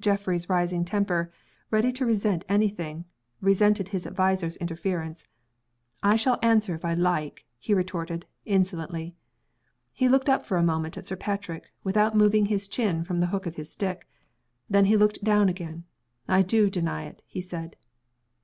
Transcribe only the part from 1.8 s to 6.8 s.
to resent any thing resented his adviser's interference. "I shall answer